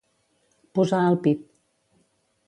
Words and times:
Posar 0.79 1.01
al 1.09 1.17
pit. 1.27 1.43